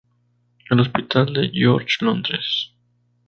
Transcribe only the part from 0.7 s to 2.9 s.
El hospital de George, Londres.